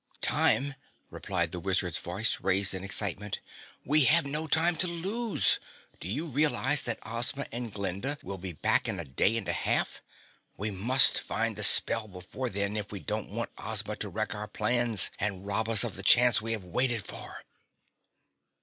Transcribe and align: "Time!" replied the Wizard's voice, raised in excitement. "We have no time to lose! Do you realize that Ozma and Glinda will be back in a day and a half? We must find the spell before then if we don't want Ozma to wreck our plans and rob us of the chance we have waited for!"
"Time!" 0.23 0.73
replied 1.11 1.51
the 1.51 1.59
Wizard's 1.59 1.99
voice, 1.99 2.39
raised 2.41 2.73
in 2.73 2.83
excitement. 2.83 3.39
"We 3.85 4.05
have 4.05 4.25
no 4.25 4.47
time 4.47 4.75
to 4.77 4.87
lose! 4.87 5.59
Do 5.99 6.07
you 6.07 6.25
realize 6.25 6.81
that 6.81 6.97
Ozma 7.05 7.45
and 7.51 7.71
Glinda 7.71 8.17
will 8.23 8.39
be 8.39 8.51
back 8.51 8.89
in 8.89 8.99
a 8.99 9.05
day 9.05 9.37
and 9.37 9.47
a 9.47 9.53
half? 9.53 10.01
We 10.57 10.71
must 10.71 11.19
find 11.21 11.55
the 11.55 11.61
spell 11.61 12.07
before 12.07 12.49
then 12.49 12.77
if 12.77 12.91
we 12.91 12.99
don't 12.99 13.29
want 13.29 13.51
Ozma 13.59 13.95
to 13.97 14.09
wreck 14.09 14.33
our 14.33 14.47
plans 14.47 15.11
and 15.19 15.45
rob 15.45 15.69
us 15.69 15.83
of 15.83 15.95
the 15.95 16.01
chance 16.01 16.41
we 16.41 16.53
have 16.53 16.63
waited 16.63 17.05
for!" 17.05 17.43